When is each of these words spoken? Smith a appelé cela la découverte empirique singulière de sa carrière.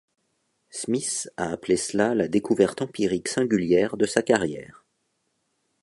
Smith 0.71 1.29
a 1.37 1.51
appelé 1.51 1.77
cela 1.77 2.15
la 2.15 2.27
découverte 2.27 2.81
empirique 2.81 3.27
singulière 3.27 3.97
de 3.97 4.07
sa 4.07 4.23
carrière. 4.23 4.83